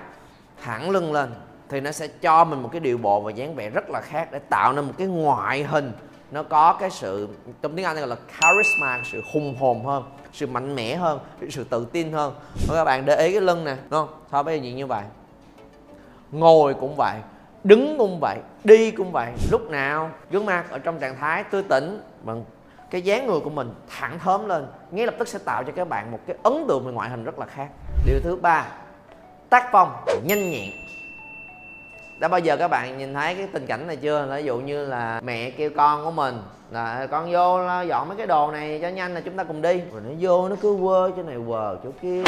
thẳng 0.63 0.89
lưng 0.89 1.13
lên, 1.13 1.33
thì 1.69 1.81
nó 1.81 1.91
sẽ 1.91 2.07
cho 2.07 2.43
mình 2.43 2.61
một 2.61 2.69
cái 2.71 2.79
điệu 2.79 2.97
bộ 2.97 3.21
và 3.21 3.31
dáng 3.31 3.55
vẻ 3.55 3.69
rất 3.69 3.89
là 3.89 4.01
khác 4.01 4.31
để 4.31 4.39
tạo 4.39 4.73
nên 4.73 4.85
một 4.85 4.93
cái 4.97 5.07
ngoại 5.07 5.63
hình. 5.63 5.91
Nó 6.31 6.43
có 6.43 6.73
cái 6.73 6.89
sự, 6.89 7.27
trong 7.61 7.75
tiếng 7.75 7.85
Anh 7.85 7.95
gọi 7.95 8.07
là 8.07 8.15
charisma, 8.41 9.01
sự 9.11 9.21
hùng 9.33 9.55
hồn 9.59 9.85
hơn, 9.85 10.03
sự 10.33 10.47
mạnh 10.47 10.75
mẽ 10.75 10.95
hơn, 10.95 11.19
sự 11.49 11.63
tự 11.63 11.85
tin 11.91 12.11
hơn. 12.11 12.35
Và 12.67 12.75
các 12.75 12.83
bạn 12.83 13.05
để 13.05 13.15
ý 13.27 13.31
cái 13.31 13.41
lưng 13.41 13.63
nè, 13.63 13.75
đúng 13.89 13.89
không? 13.89 14.09
So 14.31 14.43
bây 14.43 14.59
giờ 14.59 14.71
như 14.71 14.87
vậy. 14.87 15.03
Ngồi 16.31 16.73
cũng 16.73 16.95
vậy, 16.97 17.15
đứng 17.63 17.97
cũng 17.97 18.19
vậy, 18.21 18.37
đi 18.63 18.91
cũng 18.91 19.11
vậy. 19.11 19.31
Lúc 19.51 19.69
nào, 19.69 20.09
gương 20.31 20.45
mặt 20.45 20.65
ở 20.69 20.79
trong 20.79 20.99
trạng 20.99 21.17
thái 21.19 21.43
tươi 21.43 21.63
tỉnh 21.63 22.01
bằng 22.23 22.43
cái 22.89 23.01
dáng 23.01 23.27
người 23.27 23.39
của 23.39 23.49
mình 23.49 23.73
thẳng 23.99 24.19
thớm 24.19 24.47
lên, 24.47 24.67
ngay 24.91 25.05
lập 25.05 25.15
tức 25.19 25.27
sẽ 25.27 25.39
tạo 25.39 25.63
cho 25.63 25.71
các 25.75 25.89
bạn 25.89 26.11
một 26.11 26.19
cái 26.27 26.37
ấn 26.43 26.65
tượng 26.67 26.85
về 26.85 26.91
ngoại 26.91 27.09
hình 27.09 27.23
rất 27.23 27.39
là 27.39 27.45
khác. 27.45 27.67
Điều 28.05 28.19
thứ 28.23 28.35
ba 28.35 28.65
tác 29.49 29.69
phong, 29.71 29.91
nhanh 30.23 30.51
nhẹn. 30.51 30.71
Đã 32.19 32.27
bao 32.27 32.39
giờ 32.39 32.57
các 32.57 32.67
bạn 32.67 32.97
nhìn 32.97 33.13
thấy 33.13 33.35
cái 33.35 33.47
tình 33.53 33.65
cảnh 33.65 33.87
này 33.87 33.95
chưa? 33.95 34.27
Ví 34.35 34.43
dụ 34.43 34.57
như 34.57 34.85
là 34.85 35.21
mẹ 35.23 35.49
kêu 35.49 35.69
con 35.75 36.05
của 36.05 36.11
mình 36.11 36.37
là 36.71 37.07
con 37.11 37.31
vô 37.31 37.59
dọn 37.87 38.07
mấy 38.07 38.17
cái 38.17 38.27
đồ 38.27 38.51
này 38.51 38.79
cho 38.81 38.87
nhanh 38.87 39.13
là 39.13 39.21
chúng 39.21 39.37
ta 39.37 39.43
cùng 39.43 39.61
đi. 39.61 39.81
Rồi 39.91 40.01
nó 40.05 40.11
vô, 40.19 40.49
nó 40.49 40.55
cứ 40.61 40.77
quơ 40.81 41.11
chỗ 41.17 41.23
này 41.23 41.37
quờ 41.47 41.77
chỗ 41.83 41.89
kia. 42.01 42.23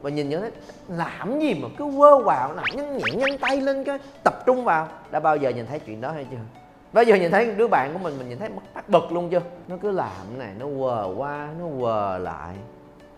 Và 0.00 0.10
nhìn 0.10 0.28
như 0.28 0.50
làm 0.88 1.40
gì 1.40 1.54
mà 1.54 1.68
cứ 1.78 1.84
quơ 1.96 2.18
vào 2.18 2.52
làm 2.52 2.64
nhanh 2.74 2.98
nhẹn, 2.98 3.18
nhanh 3.18 3.38
tay 3.38 3.60
lên 3.60 3.84
cái, 3.84 3.98
tập 4.24 4.42
trung 4.46 4.64
vào. 4.64 4.88
Đã 5.10 5.20
bao 5.20 5.36
giờ 5.36 5.50
nhìn 5.50 5.66
thấy 5.66 5.78
chuyện 5.78 6.00
đó 6.00 6.10
hay 6.12 6.26
chưa? 6.30 6.36
Bao 6.92 7.04
giờ 7.04 7.14
nhìn 7.16 7.30
thấy 7.30 7.54
đứa 7.54 7.68
bạn 7.68 7.92
của 7.92 7.98
mình 7.98 8.18
mình 8.18 8.28
nhìn 8.28 8.38
thấy 8.38 8.48
bắt 8.74 8.88
bực 8.88 9.12
luôn 9.12 9.30
chưa? 9.30 9.42
Nó 9.68 9.76
cứ 9.82 9.90
làm 9.90 10.38
này, 10.38 10.50
nó 10.58 10.66
quờ 10.78 11.08
qua, 11.16 11.48
nó 11.60 11.64
quờ 11.80 12.18
lại 12.18 12.54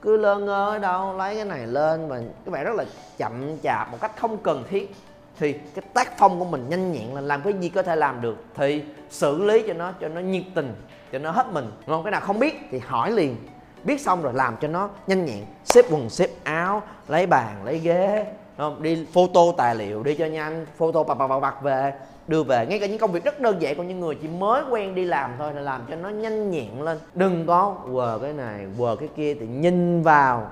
cứ 0.03 0.17
lơ 0.17 0.37
ngơ 0.37 0.69
ở 0.69 0.79
đâu, 0.79 1.17
lấy 1.17 1.35
cái 1.35 1.45
này 1.45 1.67
lên 1.67 2.09
mà 2.09 2.19
các 2.45 2.53
bạn 2.53 2.65
rất 2.65 2.75
là 2.77 2.85
chậm 3.17 3.59
chạp, 3.63 3.91
một 3.91 3.99
cách 4.01 4.13
không 4.17 4.37
cần 4.37 4.65
thiết. 4.71 4.95
Thì 5.39 5.53
cái 5.53 5.85
tác 5.95 6.19
phong 6.19 6.39
của 6.39 6.45
mình 6.45 6.69
nhanh 6.69 6.93
nhẹn 6.93 7.15
là 7.15 7.21
làm 7.21 7.43
cái 7.43 7.53
gì 7.53 7.69
có 7.69 7.83
thể 7.83 7.97
làm 7.97 8.21
được, 8.21 8.45
thì 8.55 8.85
xử 9.11 9.45
lý 9.45 9.65
cho 9.69 9.75
nó 9.75 9.93
cho 10.01 10.09
nó 10.09 10.21
nhiệt 10.21 10.45
tình, 10.55 10.75
cho 11.13 11.19
nó 11.19 11.31
hết 11.31 11.47
mình. 11.53 11.65
Đúng 11.87 11.97
không? 11.97 12.05
Cái 12.05 12.11
nào 12.11 12.21
không 12.21 12.39
biết 12.39 12.55
thì 12.71 12.79
hỏi 12.79 13.11
liền. 13.11 13.37
Biết 13.85 14.01
xong 14.01 14.23
rồi 14.23 14.33
làm 14.35 14.57
cho 14.61 14.69
nó 14.69 14.89
nhanh 15.07 15.25
nhẹn. 15.25 15.45
Xếp 15.65 15.85
quần, 15.91 16.11
xếp 16.11 16.31
áo, 16.45 16.83
lấy 17.09 17.27
bàn, 17.27 17.65
lấy 17.65 17.79
ghế 17.79 18.27
không? 18.59 18.83
đi 18.83 19.07
photo 19.13 19.41
tài 19.57 19.75
liệu 19.75 20.03
đi 20.03 20.15
cho 20.15 20.27
nhanh 20.27 20.67
photo 20.77 21.03
bạc 21.03 21.15
bạc 21.15 21.39
bạc 21.39 21.63
về 21.63 21.93
đưa 22.27 22.43
về. 22.43 22.67
Ngay 22.67 22.79
cả 22.79 22.87
những 22.87 22.99
công 22.99 23.13
việc 23.13 23.25
rất 23.25 23.41
đơn 23.41 23.63
giản 23.63 23.77
của 23.77 23.83
những 23.83 24.01
người 24.01 24.15
chỉ 24.23 24.29
mới 24.29 24.63
quen 24.71 24.95
đi 24.95 25.05
làm 25.05 25.35
thôi 25.39 25.53
là 25.55 25.61
làm 25.61 25.81
cho 25.91 25.97
nó 25.97 26.09
nhanh 26.09 26.51
nhẹn 26.51 26.83
lên. 26.83 26.99
Đừng 27.15 27.47
có 27.47 27.77
quờ 27.93 28.19
cái 28.23 28.33
này 28.33 28.67
quờ 28.79 28.97
cái 28.97 29.09
kia 29.17 29.35
thì 29.35 29.47
nhìn 29.47 30.03
vào 30.03 30.51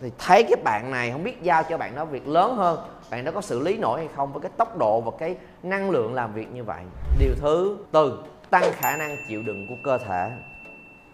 thì 0.00 0.10
thấy 0.18 0.42
cái 0.42 0.56
bạn 0.64 0.90
này 0.90 1.10
không 1.10 1.24
biết 1.24 1.42
giao 1.42 1.62
cho 1.62 1.78
bạn 1.78 1.96
đó 1.96 2.04
việc 2.04 2.28
lớn 2.28 2.56
hơn 2.56 2.78
bạn 3.10 3.24
đó 3.24 3.32
có 3.34 3.40
xử 3.40 3.60
lý 3.60 3.76
nổi 3.76 3.98
hay 3.98 4.08
không 4.16 4.32
với 4.32 4.42
cái 4.42 4.50
tốc 4.56 4.78
độ 4.78 5.00
và 5.00 5.10
cái 5.18 5.36
năng 5.62 5.90
lượng 5.90 6.14
làm 6.14 6.34
việc 6.34 6.52
như 6.52 6.64
vậy. 6.64 6.82
Điều 7.18 7.34
thứ 7.40 7.76
tư 7.92 8.18
tăng 8.50 8.64
khả 8.72 8.96
năng 8.96 9.16
chịu 9.28 9.42
đựng 9.42 9.66
của 9.68 9.74
cơ 9.84 9.98
thể. 9.98 10.30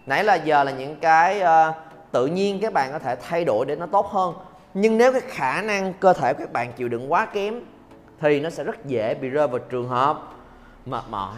Nãy 0.07 0.25
là 0.25 0.35
giờ 0.35 0.65
là 0.65 0.73
những 0.73 0.97
cái 0.97 1.41
uh, 1.43 1.75
tự 2.13 2.27
nhiên 2.27 2.61
các 2.61 2.73
bạn 2.73 2.93
có 2.93 2.99
thể 2.99 3.17
thay 3.17 3.45
đổi 3.45 3.67
để 3.67 3.77
nó 3.77 3.87
tốt 3.87 4.07
hơn 4.07 4.35
nhưng 4.75 4.99
nếu 4.99 5.13
cái 5.13 5.21
khả 5.21 5.63
năng 5.63 5.93
cơ 5.93 6.13
thể 6.13 6.33
của 6.33 6.39
các 6.39 6.53
bạn 6.53 6.73
chịu 6.73 6.89
đựng 6.89 7.13
quá 7.13 7.27
kém, 7.27 7.61
thì 8.21 8.41
nó 8.41 8.51
sẽ 8.51 8.65
rất 8.65 8.87
dễ 8.87 9.15
bị 9.15 9.29
rơi 9.29 9.49
vào 9.49 9.59
trường 9.59 9.89
hợp 9.89 10.23
mệt 10.87 11.05
mỏi. 11.11 11.37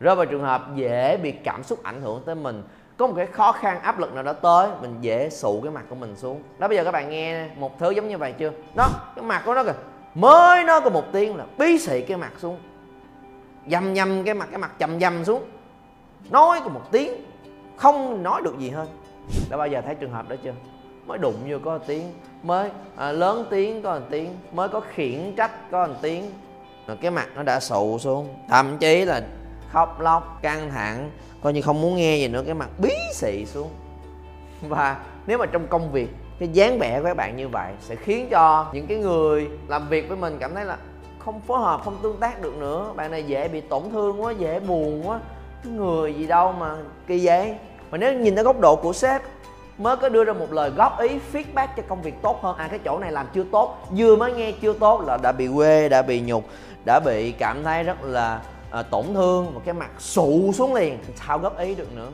Rơi 0.00 0.16
vào 0.16 0.26
trường 0.26 0.42
hợp 0.42 0.62
dễ 0.74 1.16
bị 1.16 1.32
cảm 1.32 1.62
xúc 1.62 1.82
ảnh 1.82 2.02
hưởng 2.02 2.22
tới 2.26 2.34
mình. 2.34 2.62
Có 2.96 3.06
một 3.06 3.12
cái 3.16 3.26
khó 3.26 3.52
khăn, 3.52 3.80
áp 3.80 3.98
lực 3.98 4.14
nào 4.14 4.22
đó 4.22 4.32
tới, 4.32 4.68
mình 4.80 4.96
dễ 5.00 5.30
sụ 5.30 5.60
cái 5.60 5.72
mặt 5.72 5.84
của 5.88 5.94
mình 5.94 6.16
xuống. 6.16 6.42
Đó, 6.58 6.68
bây 6.68 6.76
giờ 6.76 6.84
các 6.84 6.92
bạn 6.92 7.10
nghe 7.10 7.48
một 7.56 7.78
thứ 7.78 7.90
giống 7.90 8.08
như 8.08 8.18
vậy 8.18 8.34
chưa? 8.38 8.50
Đó, 8.76 8.88
cái 9.16 9.24
mặt 9.24 9.42
của 9.44 9.54
nó 9.54 9.64
kìa. 9.64 9.74
Mới 10.14 10.64
nó 10.64 10.80
có 10.80 10.90
một 10.90 11.04
tiếng 11.12 11.36
là 11.36 11.44
bí 11.58 11.78
xị 11.78 12.02
cái 12.02 12.16
mặt 12.16 12.32
xuống. 12.38 12.58
Dầm 13.66 13.94
dầm 13.94 14.24
cái 14.24 14.34
mặt 14.34 14.48
cái 14.50 14.58
mặt 14.58 14.72
chầm 14.78 15.00
dầm 15.00 15.24
xuống. 15.24 15.42
Nói 16.30 16.60
có 16.64 16.68
một 16.68 16.82
tiếng, 16.90 17.12
không 17.76 18.22
nói 18.22 18.42
được 18.44 18.58
gì 18.58 18.70
hơn 18.70 18.88
đã 19.50 19.56
bao 19.56 19.68
giờ 19.68 19.80
thấy 19.80 19.94
trường 19.94 20.12
hợp 20.12 20.28
đó 20.28 20.36
chưa? 20.44 20.52
Mới 21.06 21.18
đụng 21.18 21.34
vô 21.48 21.56
có 21.64 21.78
một 21.78 21.84
tiếng 21.86 22.12
mới 22.42 22.70
à, 22.96 23.12
lớn 23.12 23.46
tiếng 23.50 23.82
có 23.82 23.98
một 23.98 24.06
tiếng 24.10 24.38
mới 24.52 24.68
có 24.68 24.80
khiển 24.80 25.34
trách 25.36 25.70
có 25.70 25.86
một 25.86 25.94
tiếng. 26.02 26.30
Rồi 26.86 26.96
cái 27.00 27.10
mặt 27.10 27.28
nó 27.34 27.42
đã 27.42 27.60
sụ 27.60 27.98
xuống 27.98 28.28
thậm 28.48 28.78
chí 28.78 29.04
là 29.04 29.22
khóc 29.70 30.00
lóc 30.00 30.38
căng 30.42 30.70
thẳng 30.70 31.10
coi 31.42 31.52
như 31.52 31.62
không 31.62 31.80
muốn 31.80 31.96
nghe 31.96 32.16
gì 32.16 32.28
nữa 32.28 32.42
cái 32.46 32.54
mặt 32.54 32.68
bí 32.78 32.94
xị 33.14 33.46
xuống. 33.46 33.68
Và 34.68 34.96
nếu 35.26 35.38
mà 35.38 35.46
trong 35.46 35.66
công 35.66 35.92
việc 35.92 36.08
cái 36.38 36.48
dáng 36.48 36.78
vẻ 36.78 36.98
của 36.98 37.04
các 37.04 37.16
bạn 37.16 37.36
như 37.36 37.48
vậy 37.48 37.72
sẽ 37.80 37.96
khiến 37.96 38.28
cho 38.30 38.70
những 38.72 38.86
cái 38.86 38.98
người 38.98 39.48
làm 39.68 39.88
việc 39.88 40.08
với 40.08 40.16
mình 40.16 40.36
cảm 40.40 40.54
thấy 40.54 40.64
là 40.64 40.76
không 41.18 41.40
phối 41.40 41.60
hợp 41.60 41.80
không 41.84 41.96
tương 42.02 42.16
tác 42.16 42.42
được 42.42 42.54
nữa. 42.56 42.92
Bạn 42.96 43.10
này 43.10 43.22
dễ 43.22 43.48
bị 43.48 43.60
tổn 43.60 43.82
thương 43.92 44.22
quá 44.22 44.32
dễ 44.32 44.60
buồn 44.60 45.08
quá 45.08 45.20
cái 45.64 45.72
người 45.72 46.14
gì 46.14 46.26
đâu 46.26 46.52
mà 46.52 46.76
kỳ 47.06 47.26
vậy. 47.26 47.54
Mà 47.90 47.98
nếu 47.98 48.12
nhìn 48.12 48.34
ở 48.34 48.42
góc 48.42 48.60
độ 48.60 48.76
của 48.76 48.92
sếp 48.92 49.22
mới 49.78 49.96
có 49.96 50.08
đưa 50.08 50.24
ra 50.24 50.32
một 50.32 50.52
lời 50.52 50.70
góp 50.70 51.00
ý 51.00 51.18
feedback 51.32 51.68
cho 51.76 51.82
công 51.88 52.02
việc 52.02 52.14
tốt 52.22 52.38
hơn. 52.42 52.56
À 52.56 52.68
cái 52.68 52.78
chỗ 52.84 52.98
này 52.98 53.12
làm 53.12 53.26
chưa 53.34 53.44
tốt 53.52 53.78
vừa 53.90 54.16
mới 54.16 54.32
nghe 54.32 54.52
chưa 54.52 54.72
tốt 54.72 55.02
là 55.06 55.16
đã 55.16 55.32
bị 55.32 55.48
quê 55.54 55.88
đã 55.88 56.02
bị 56.02 56.20
nhục 56.20 56.44
đã 56.84 57.00
bị 57.00 57.32
cảm 57.32 57.64
thấy 57.64 57.82
rất 57.82 58.02
là 58.02 58.40
à, 58.70 58.82
tổn 58.82 59.04
thương 59.14 59.54
một 59.54 59.60
cái 59.64 59.74
mặt 59.74 59.90
sụ 59.98 60.52
xuống 60.54 60.74
liền. 60.74 60.98
Sao 61.16 61.38
góp 61.38 61.58
ý 61.58 61.74
được 61.74 61.96
nữa? 61.96 62.08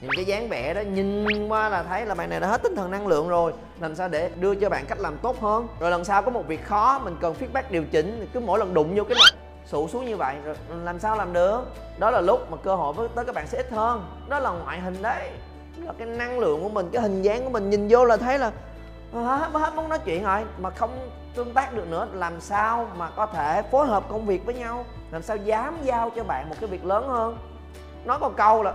Những 0.00 0.10
cái 0.16 0.24
dáng 0.24 0.48
vẻ 0.48 0.74
đó 0.74 0.80
nhìn 0.80 1.48
qua 1.48 1.68
là 1.68 1.82
thấy 1.82 2.06
là 2.06 2.14
bạn 2.14 2.30
này 2.30 2.40
đã 2.40 2.48
hết 2.48 2.62
tinh 2.62 2.76
thần 2.76 2.90
năng 2.90 3.06
lượng 3.06 3.28
rồi. 3.28 3.52
Làm 3.80 3.94
sao 3.94 4.08
để 4.08 4.30
đưa 4.40 4.54
cho 4.54 4.68
bạn 4.68 4.84
cách 4.88 4.98
làm 5.00 5.18
tốt 5.18 5.40
hơn? 5.40 5.68
Rồi 5.80 5.90
lần 5.90 6.04
sau 6.04 6.22
có 6.22 6.30
một 6.30 6.48
việc 6.48 6.64
khó 6.64 6.98
mình 6.98 7.16
cần 7.20 7.34
feedback 7.40 7.62
điều 7.70 7.84
chỉnh 7.84 8.28
cứ 8.32 8.40
mỗi 8.40 8.58
lần 8.58 8.74
đụng 8.74 8.94
vô 8.96 9.04
cái 9.04 9.18
mặt 9.20 9.38
sụ 9.66 9.88
xuống 9.88 10.04
như 10.04 10.16
vậy 10.16 10.36
rồi 10.44 10.54
làm 10.84 11.00
sao 11.00 11.16
làm 11.16 11.32
được? 11.32 11.60
Đó 11.98 12.10
là 12.10 12.20
lúc 12.20 12.50
mà 12.50 12.56
cơ 12.56 12.74
hội 12.74 12.92
với 12.92 13.08
tới 13.14 13.24
các 13.24 13.34
bạn 13.34 13.46
sẽ 13.46 13.58
ít 13.58 13.70
hơn. 13.70 14.04
Đó 14.28 14.38
là 14.38 14.50
ngoại 14.50 14.80
hình 14.80 15.02
đấy 15.02 15.30
là 15.84 15.92
cái 15.98 16.06
năng 16.06 16.38
lượng 16.38 16.62
của 16.62 16.68
mình, 16.68 16.88
cái 16.92 17.02
hình 17.02 17.22
dáng 17.22 17.44
của 17.44 17.50
mình 17.50 17.70
nhìn 17.70 17.86
vô 17.90 18.04
là 18.04 18.16
thấy 18.16 18.38
là 18.38 18.52
ờ, 19.12 19.22
hết 19.22 19.48
hết 19.52 19.72
muốn 19.76 19.88
nói 19.88 19.98
chuyện 20.04 20.24
rồi. 20.24 20.44
Mà 20.58 20.70
không 20.70 21.10
tương 21.34 21.54
tác 21.54 21.74
được 21.74 21.88
nữa, 21.90 22.08
làm 22.12 22.40
sao 22.40 22.88
mà 22.96 23.10
có 23.10 23.26
thể 23.26 23.62
phối 23.70 23.86
hợp 23.86 24.04
công 24.08 24.26
việc 24.26 24.46
với 24.46 24.54
nhau? 24.54 24.84
Làm 25.10 25.22
sao 25.22 25.36
dám 25.36 25.76
giao 25.82 26.10
cho 26.16 26.24
bạn 26.24 26.48
một 26.48 26.56
cái 26.60 26.70
việc 26.70 26.84
lớn 26.84 27.08
hơn? 27.08 27.38
Nói 28.04 28.18
có 28.20 28.30
câu 28.36 28.62
là 28.62 28.74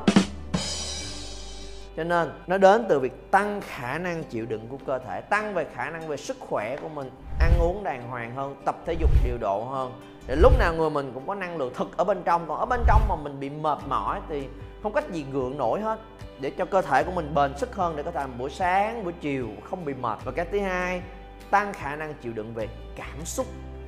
cho 1.98 2.04
nên, 2.04 2.32
nó 2.48 2.58
đến 2.58 2.86
từ 2.90 3.00
việc 3.00 3.32
tăng 3.32 3.62
khả 3.62 3.98
năng 3.98 4.24
chịu 4.24 4.46
đựng 4.46 4.68
của 4.70 4.78
cơ 4.86 5.00
thể, 5.00 5.22
tăng 5.22 5.54
về 5.54 5.66
khả 5.76 5.90
năng 5.90 6.08
về 6.08 6.18
sức 6.18 6.38
khỏe 6.40 6.78
của 6.82 6.90
mình, 6.90 7.10
ăn 7.40 7.52
uống 7.60 7.84
đàng 7.84 8.10
hoàng 8.10 8.36
hơn, 8.36 8.56
tập 8.66 8.76
thể 8.86 8.94
dục 8.94 9.10
điều 9.26 9.38
độ 9.38 9.64
hơn. 9.64 9.92
Để 10.28 10.36
lúc 10.36 10.54
nào 10.60 10.74
người 10.74 10.90
mình 10.90 11.12
cũng 11.14 11.28
có 11.28 11.36
năng 11.36 11.58
lượng 11.58 11.74
thực 11.76 11.98
ở 11.98 12.04
bên 12.04 12.22
trong, 12.24 12.46
còn 12.48 12.60
ở 12.60 12.66
bên 12.66 12.80
trong 12.88 13.02
mà 13.10 13.16
mình 13.16 13.40
bị 13.40 13.50
mệt 13.50 13.78
mỏi 13.88 14.20
thì 14.30 14.48
không 14.84 14.94
cách 14.94 15.12
gì 15.12 15.26
gượng 15.32 15.58
nổi 15.58 15.82
hết, 15.82 16.00
để 16.40 16.52
cho 16.58 16.66
cơ 16.66 16.82
thể 16.82 17.04
của 17.04 17.12
mình 17.12 17.34
bền 17.34 17.58
sức 17.58 17.76
hơn 17.76 17.96
để 17.96 18.04
có 18.04 18.12
thể 18.12 18.20
làm 18.20 18.38
buổi 18.38 18.50
sáng, 18.50 19.04
buổi 19.04 19.14
chiều 19.22 19.48
không 19.64 19.86
bị 19.86 19.94
mệt. 19.94 20.20
Và 20.24 20.32
cái 20.32 20.46
thứ 20.52 20.60
hai, 20.60 21.02
tăng 21.50 21.74
khả 21.74 21.96
năng 21.96 22.14
chịu 22.14 22.34
đựng 22.34 22.54
về 22.54 22.68
cảm 22.96 23.26
xúc, 23.26 23.46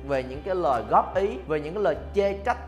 về 0.08 0.22
những 0.22 0.42
cái 0.44 0.54
lời 0.54 0.82
góp 0.90 1.16
ý, 1.16 1.28
về 1.48 1.60
những 1.60 1.74
cái 1.74 1.82
lời 1.82 1.96
chê 2.14 2.32
trách, 2.32 2.58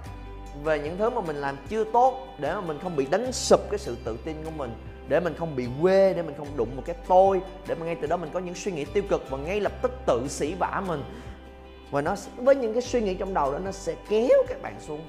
về 0.65 0.79
những 0.79 0.99
thứ 0.99 1.11
mà 1.11 1.21
mình 1.21 1.37
làm 1.37 1.57
chưa 1.69 1.85
tốt 1.85 2.27
để 2.39 2.55
mà 2.55 2.61
mình 2.61 2.79
không 2.83 2.97
bị 2.97 3.07
đánh 3.11 3.33
sụp 3.33 3.61
cái 3.71 3.79
sự 3.79 3.97
tự 4.05 4.17
tin 4.25 4.37
của 4.45 4.51
mình, 4.57 4.71
để 5.09 5.21
mình 5.21 5.35
không 5.39 5.57
bị 5.57 5.67
quê, 5.83 6.15
để 6.15 6.23
mình 6.23 6.35
không 6.39 6.57
đụng 6.57 6.69
một 6.77 6.83
cái 6.87 6.97
tôi, 7.09 7.41
để 7.67 7.75
mà 7.75 7.87
ngay 7.87 7.97
từ 8.01 8.07
đó 8.07 8.17
mình 8.17 8.31
có 8.33 8.41
những 8.41 8.55
suy 8.55 8.73
nghĩ 8.73 8.85
tiêu 8.85 9.03
cực 9.09 9.31
và 9.31 9.39
ngay 9.39 9.61
lập 9.61 9.73
tức 9.83 9.93
tự 10.07 10.29
sỉ 10.29 10.55
vả 10.55 10.83
mình. 10.87 11.03
Và 11.91 12.03
nó 12.03 12.15
với 12.37 12.57
những 12.57 12.73
cái 12.73 12.83
suy 12.83 13.01
nghĩ 13.01 13.15
trong 13.15 13.35
đầu 13.35 13.53
đó, 13.53 13.59
nó 13.59 13.73
sẽ 13.73 13.95
kéo 14.09 14.43
các 14.49 14.63
bạn 14.63 14.75
xuống 14.81 15.01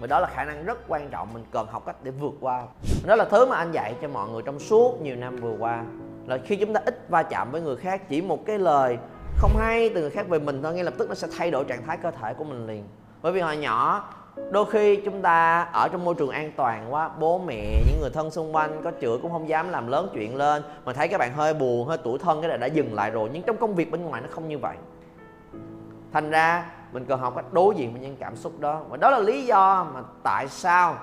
và 0.00 0.06
đó 0.06 0.20
là 0.20 0.28
khả 0.28 0.44
năng 0.44 0.64
rất 0.64 0.78
quan 0.88 1.10
trọng 1.10 1.28
mình 1.34 1.44
cần 1.50 1.66
học 1.70 1.82
cách 1.86 1.96
để 2.02 2.10
vượt 2.10 2.34
qua. 2.40 2.64
Đó 3.06 3.16
là 3.16 3.24
thứ 3.24 3.46
mà 3.46 3.56
anh 3.56 3.72
dạy 3.72 3.94
cho 4.02 4.08
mọi 4.08 4.28
người 4.28 4.42
trong 4.46 4.58
suốt 4.58 5.00
nhiều 5.02 5.16
năm 5.16 5.36
vừa 5.36 5.56
qua. 5.58 5.84
Là 6.26 6.38
khi 6.44 6.56
chúng 6.56 6.72
ta 6.72 6.80
ít 6.84 7.08
va 7.08 7.22
chạm 7.22 7.50
với 7.52 7.60
người 7.60 7.76
khác, 7.76 8.08
chỉ 8.08 8.22
một 8.22 8.46
cái 8.46 8.58
lời 8.58 8.98
không 9.36 9.56
hay 9.58 9.90
từ 9.94 10.00
người 10.00 10.10
khác 10.10 10.28
về 10.28 10.38
mình 10.38 10.62
thôi, 10.62 10.74
ngay 10.74 10.84
lập 10.84 10.94
tức 10.98 11.08
nó 11.08 11.14
sẽ 11.14 11.28
thay 11.38 11.50
đổi 11.50 11.64
trạng 11.64 11.86
thái 11.86 11.96
cơ 11.96 12.10
thể 12.10 12.34
của 12.34 12.44
mình 12.44 12.66
liền. 12.66 12.84
Bởi 13.22 13.32
vì 13.32 13.40
hồi 13.40 13.56
nhỏ, 13.56 14.08
đôi 14.50 14.70
khi 14.70 14.96
chúng 15.04 15.22
ta 15.22 15.62
ở 15.72 15.88
trong 15.88 16.04
môi 16.04 16.14
trường 16.14 16.30
an 16.30 16.52
toàn 16.56 16.94
quá, 16.94 17.10
bố 17.18 17.38
mẹ, 17.38 17.82
những 17.86 18.00
người 18.00 18.10
thân 18.10 18.30
xung 18.30 18.54
quanh, 18.54 18.80
có 18.84 18.92
chửi 19.00 19.18
cũng 19.22 19.32
không 19.32 19.48
dám 19.48 19.68
làm 19.68 19.86
lớn 19.86 20.08
chuyện 20.14 20.36
lên, 20.36 20.62
mà 20.84 20.92
thấy 20.92 21.08
các 21.08 21.18
bạn 21.18 21.32
hơi 21.32 21.54
buồn, 21.54 21.88
hơi 21.88 21.98
tủi 21.98 22.18
thân, 22.18 22.40
cái 22.40 22.48
này 22.48 22.58
đã 22.58 22.66
dừng 22.66 22.94
lại 22.94 23.10
rồi. 23.10 23.30
Nhưng 23.32 23.42
trong 23.42 23.56
công 23.56 23.74
việc 23.74 23.90
bên 23.90 24.02
ngoài 24.02 24.22
nó 24.22 24.28
không 24.30 24.48
như 24.48 24.58
vậy. 24.58 24.76
Thành 26.12 26.30
ra 26.30 26.70
mình 26.92 27.04
cần 27.04 27.20
học 27.20 27.32
cách 27.36 27.52
đối 27.52 27.74
diện 27.74 27.92
với 27.92 28.00
những 28.00 28.16
cảm 28.20 28.36
xúc 28.36 28.60
đó. 28.60 28.82
Và 28.88 28.96
đó 28.96 29.10
là 29.10 29.18
lý 29.18 29.46
do 29.46 29.86
mà 29.94 30.00
tại 30.22 30.48
sao 30.48 30.96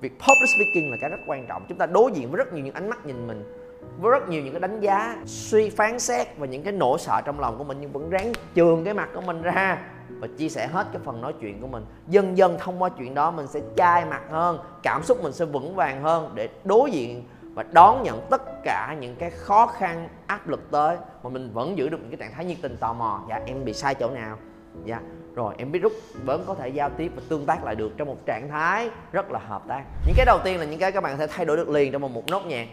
việc 0.00 0.12
public 0.12 0.48
speaking 0.56 0.90
là 0.90 0.96
cái 1.00 1.10
rất 1.10 1.20
quan 1.26 1.46
trọng. 1.46 1.64
Chúng 1.68 1.78
ta 1.78 1.86
đối 1.86 2.12
diện 2.12 2.30
với 2.30 2.38
rất 2.38 2.52
nhiều 2.52 2.64
những 2.64 2.74
ánh 2.74 2.88
mắt 2.88 3.06
nhìn 3.06 3.26
mình, 3.26 3.52
với 4.00 4.10
rất 4.10 4.28
nhiều 4.28 4.42
những 4.42 4.52
cái 4.52 4.60
đánh 4.60 4.80
giá, 4.80 5.16
suy 5.26 5.70
phán 5.70 5.98
xét 5.98 6.38
và 6.38 6.46
những 6.46 6.62
cái 6.62 6.72
nỗi 6.72 6.98
sợ 6.98 7.20
trong 7.24 7.40
lòng 7.40 7.58
của 7.58 7.64
mình, 7.64 7.78
nhưng 7.80 7.92
vẫn 7.92 8.10
ráng 8.10 8.32
trường 8.54 8.84
cái 8.84 8.94
mặt 8.94 9.08
của 9.14 9.20
mình 9.20 9.42
ra 9.42 9.78
và 10.08 10.28
chia 10.38 10.48
sẻ 10.48 10.66
hết 10.66 10.86
cái 10.92 11.02
phần 11.04 11.20
nói 11.20 11.34
chuyện 11.40 11.60
của 11.60 11.66
mình. 11.66 11.84
Dần 12.08 12.38
dần 12.38 12.56
thông 12.60 12.82
qua 12.82 12.88
chuyện 12.88 13.14
đó, 13.14 13.30
mình 13.30 13.46
sẽ 13.46 13.60
chai 13.76 14.04
mặt 14.04 14.22
hơn, 14.30 14.58
cảm 14.82 15.02
xúc 15.02 15.22
mình 15.22 15.32
sẽ 15.32 15.44
vững 15.44 15.74
vàng 15.74 16.02
hơn 16.02 16.30
để 16.34 16.48
đối 16.64 16.90
diện 16.90 17.24
và 17.54 17.64
đón 17.72 18.02
nhận 18.02 18.26
tất 18.30 18.42
cả 18.64 18.96
những 19.00 19.16
cái 19.16 19.30
khó 19.30 19.66
khăn, 19.66 20.08
áp 20.26 20.48
lực 20.48 20.70
tới. 20.70 20.96
Mà 21.22 21.30
mình 21.30 21.50
vẫn 21.52 21.78
giữ 21.78 21.88
được 21.88 21.98
những 22.00 22.10
cái 22.10 22.16
trạng 22.16 22.32
thái 22.36 22.44
nhiệt 22.44 22.58
tình 22.62 22.76
tò 22.76 22.92
mò. 22.92 23.20
Dạ 23.28 23.40
em 23.46 23.64
bị 23.64 23.72
sai 23.72 23.94
chỗ 23.94 24.10
nào? 24.10 24.36
Dạ. 24.84 25.00
Rồi, 25.34 25.54
em 25.58 25.72
biết 25.72 25.78
rút 25.78 25.92
vẫn 26.24 26.44
có 26.46 26.54
thể 26.54 26.68
giao 26.68 26.90
tiếp 26.90 27.12
và 27.16 27.22
tương 27.28 27.46
tác 27.46 27.64
lại 27.64 27.74
được 27.74 27.92
trong 27.96 28.08
một 28.08 28.26
trạng 28.26 28.48
thái 28.48 28.90
rất 29.12 29.30
là 29.30 29.38
hợp 29.38 29.62
tác. 29.68 29.82
Những 30.06 30.14
cái 30.16 30.26
đầu 30.26 30.38
tiên 30.44 30.58
là 30.58 30.64
những 30.64 30.80
cái 30.80 30.92
các 30.92 31.02
bạn 31.02 31.18
có 31.18 31.26
thể 31.26 31.32
thay 31.36 31.46
đổi 31.46 31.56
được 31.56 31.68
liền 31.68 31.92
trong 31.92 32.14
một 32.14 32.26
nốt 32.26 32.46
nhạc. 32.46 32.66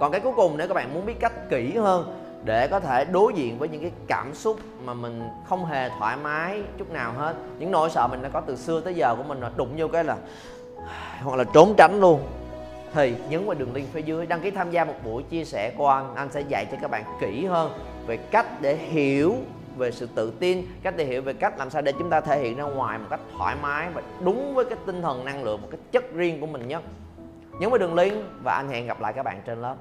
Còn 0.00 0.12
cái 0.12 0.20
cuối 0.20 0.32
cùng, 0.36 0.56
nếu 0.56 0.68
các 0.68 0.74
bạn 0.74 0.94
muốn 0.94 1.06
biết 1.06 1.20
cách 1.20 1.50
kỹ 1.50 1.76
hơn 1.76 2.18
để 2.44 2.68
có 2.68 2.80
thể 2.80 3.04
đối 3.04 3.32
diện 3.34 3.58
với 3.58 3.68
những 3.68 3.80
cái 3.80 3.92
cảm 4.06 4.34
xúc 4.34 4.56
mà 4.84 4.94
mình 4.94 5.28
không 5.48 5.64
hề 5.64 5.88
thoải 5.98 6.16
mái 6.16 6.62
chút 6.78 6.90
nào 6.90 7.12
hết. 7.12 7.36
Những 7.58 7.70
nỗi 7.70 7.90
sợ 7.90 8.06
mình 8.10 8.22
đã 8.22 8.28
có 8.28 8.40
từ 8.40 8.56
xưa 8.56 8.80
tới 8.80 8.94
giờ 8.94 9.14
của 9.16 9.22
mình 9.22 9.40
là 9.40 9.50
đụng 9.56 9.74
vô 9.76 9.88
cái 9.88 10.04
là, 10.04 10.16
hoặc 11.22 11.36
là 11.36 11.44
trốn 11.54 11.74
tránh 11.76 12.00
luôn. 12.00 12.22
Thì 12.94 13.14
nhấn 13.28 13.46
vào 13.46 13.54
đường 13.54 13.74
link 13.74 13.92
phía 13.92 14.02
dưới, 14.02 14.26
đăng 14.26 14.40
ký 14.40 14.50
tham 14.50 14.70
gia 14.70 14.84
một 14.84 14.94
buổi 15.04 15.22
chia 15.22 15.44
sẻ 15.44 15.72
của 15.76 15.88
anh. 15.88 16.14
Anh 16.14 16.28
sẽ 16.30 16.40
dạy 16.40 16.66
cho 16.70 16.76
các 16.80 16.90
bạn 16.90 17.04
kỹ 17.20 17.44
hơn 17.44 17.72
về 18.06 18.16
cách 18.16 18.46
để 18.60 18.76
hiểu 18.76 19.36
về 19.76 19.90
sự 19.90 20.08
tự 20.14 20.32
tin, 20.40 20.62
cách 20.82 20.94
thể 20.98 21.04
hiện 21.04 21.24
về 21.24 21.32
cách 21.32 21.58
làm 21.58 21.70
sao 21.70 21.82
để 21.82 21.92
chúng 21.98 22.10
ta 22.10 22.20
thể 22.20 22.40
hiện 22.42 22.56
ra 22.56 22.64
ngoài 22.64 22.98
một 22.98 23.06
cách 23.10 23.20
thoải 23.38 23.56
mái 23.62 23.88
và 23.94 24.02
đúng 24.24 24.54
với 24.54 24.64
cái 24.64 24.78
tinh 24.86 25.02
thần 25.02 25.24
năng 25.24 25.44
lượng, 25.44 25.62
một 25.62 25.68
cái 25.70 25.80
chất 25.92 26.14
riêng 26.14 26.40
của 26.40 26.46
mình 26.46 26.68
nhất 26.68 26.82
nhấn 27.60 27.70
vào 27.70 27.78
đường 27.78 27.94
link 27.94 28.14
và 28.44 28.54
anh 28.54 28.68
hẹn 28.68 28.86
gặp 28.86 29.00
lại 29.00 29.12
các 29.12 29.22
bạn 29.22 29.42
trên 29.46 29.62
lớp. 29.62 29.76